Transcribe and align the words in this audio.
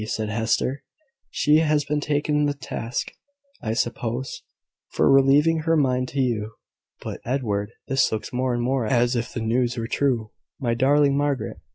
said 0.07 0.29
Hester; 0.29 0.83
"she 1.29 1.57
has 1.57 1.85
been 1.85 1.99
taken 1.99 2.47
to 2.47 2.55
task, 2.55 3.11
I 3.61 3.73
suppose, 3.73 4.41
for 4.89 5.07
relieving 5.11 5.59
her 5.59 5.77
mind 5.77 6.07
to 6.07 6.19
you. 6.19 6.53
But, 7.01 7.21
Edward, 7.23 7.71
this 7.87 8.11
looks 8.11 8.33
more 8.33 8.51
and 8.55 8.63
more 8.63 8.87
as 8.87 9.15
if 9.15 9.31
the 9.31 9.41
news 9.41 9.77
were 9.77 9.85
true. 9.85 10.31
My 10.59 10.73
darling 10.73 11.15
Margaret! 11.15 11.57